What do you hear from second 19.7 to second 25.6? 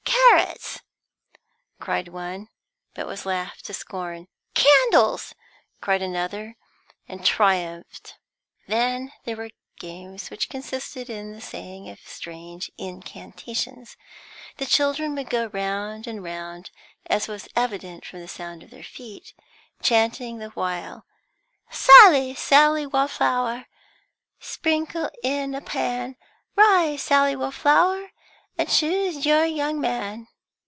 chanting the while: "Sally, Sally Wallflower, Sprinkle in